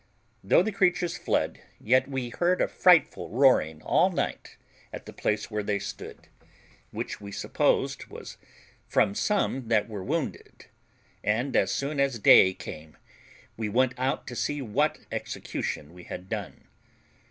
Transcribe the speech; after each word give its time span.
Though 0.43 0.63
the 0.63 0.71
creatures 0.71 1.15
fled, 1.15 1.61
yet 1.79 2.07
we 2.09 2.29
heard 2.29 2.59
a 2.59 2.67
frightful 2.67 3.29
roaring 3.29 3.83
all 3.83 4.09
night 4.11 4.57
at 4.91 5.05
the 5.05 5.13
place 5.13 5.51
where 5.51 5.61
they 5.61 5.77
stood, 5.77 6.27
which 6.89 7.21
we 7.21 7.31
supposed 7.31 8.07
was 8.07 8.37
from 8.87 9.13
some 9.13 9.67
that 9.67 9.87
were 9.87 10.03
wounded, 10.03 10.65
and 11.23 11.55
as 11.55 11.71
soon 11.71 11.99
as 11.99 12.17
day 12.17 12.51
came 12.51 12.97
we 13.57 13.69
went 13.69 13.93
out 13.99 14.25
to 14.25 14.35
see 14.35 14.59
what 14.59 15.01
execution 15.11 15.93
we 15.93 16.05
had 16.05 16.27
done. 16.29 16.67